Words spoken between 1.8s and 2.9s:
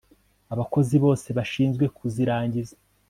kuzirangiza